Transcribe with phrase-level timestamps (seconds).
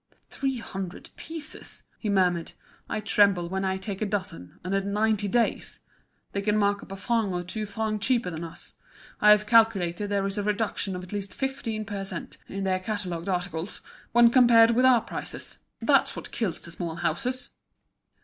[0.31, 2.53] "Three hundred pieces!" he murmured.
[2.89, 5.81] "I tremble when I take a dozen, and at ninety days.
[6.31, 8.73] They can mark up a franc or two francs cheaper than us.
[9.19, 12.79] I have calculated there is a reduction of at least fifteen per cent, on their
[12.79, 13.79] catalogued articles,
[14.11, 15.59] when compared with our prices.
[15.79, 17.51] That's what kills the small houses."